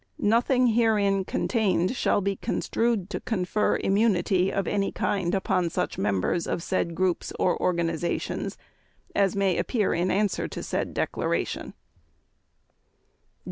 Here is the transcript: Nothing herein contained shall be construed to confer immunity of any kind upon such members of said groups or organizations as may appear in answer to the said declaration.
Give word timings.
Nothing 0.17 0.65
herein 0.65 1.23
contained 1.25 1.95
shall 1.95 2.21
be 2.21 2.35
construed 2.35 3.07
to 3.11 3.19
confer 3.19 3.77
immunity 3.77 4.51
of 4.51 4.65
any 4.67 4.91
kind 4.91 5.35
upon 5.35 5.69
such 5.69 5.99
members 5.99 6.47
of 6.47 6.63
said 6.63 6.95
groups 6.95 7.31
or 7.37 7.55
organizations 7.61 8.57
as 9.13 9.35
may 9.35 9.59
appear 9.59 9.93
in 9.93 10.09
answer 10.09 10.47
to 10.47 10.61
the 10.61 10.63
said 10.63 10.95
declaration. 10.95 11.75